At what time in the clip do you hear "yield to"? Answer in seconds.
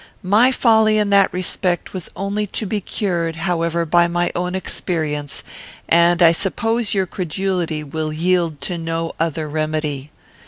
8.11-8.79